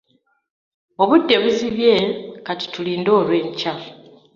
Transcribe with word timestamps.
Obudde 1.01 1.35
buzibye, 1.43 1.93
kati 2.45 2.65
tulinde 2.73 3.09
olw'enkya. 3.19 3.73